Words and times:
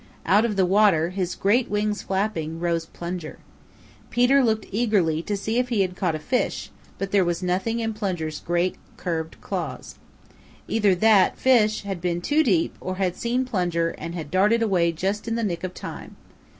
Out 0.25 0.45
of 0.45 0.55
the 0.55 0.65
water, 0.65 1.11
his 1.11 1.35
great 1.35 1.69
wings 1.69 2.01
flapping, 2.01 2.59
rose 2.59 2.87
Plunger. 2.87 3.37
Peter 4.09 4.43
looked 4.43 4.65
eagerly 4.71 5.21
to 5.21 5.37
see 5.37 5.59
if 5.59 5.69
he 5.69 5.81
had 5.81 5.95
caught 5.95 6.15
a 6.15 6.17
fish, 6.17 6.71
but 6.97 7.11
there 7.11 7.23
was 7.23 7.43
nothing 7.43 7.79
in 7.79 7.93
Plunger's 7.93 8.39
great, 8.39 8.77
curved 8.97 9.39
claws. 9.41 9.99
Either 10.67 10.95
that 10.95 11.37
fish 11.37 11.83
had 11.83 12.01
been 12.01 12.19
too 12.19 12.41
deep 12.43 12.75
or 12.81 12.95
had 12.95 13.15
seen 13.15 13.45
Plunger 13.45 13.89
and 13.99 14.31
darted 14.31 14.63
away 14.63 14.91
just 14.91 15.27
in 15.27 15.35
the 15.35 15.43
nick 15.43 15.63
of 15.63 15.75
time. 15.75 16.15